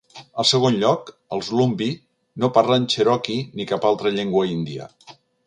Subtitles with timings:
[0.43, 1.99] En segon lloc, els Lumbee
[2.45, 4.91] no parlen cherokee ni cap altra llengua índia.